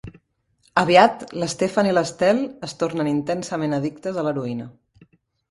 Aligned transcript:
Aviat, 0.83 1.25
l'Stefan 1.43 1.89
i 1.89 1.91
l'Estelle 1.97 2.47
es 2.69 2.73
tornen 2.81 3.11
intensament 3.13 3.79
addictes 3.81 4.19
a 4.23 4.27
l'heroïna. 4.31 4.69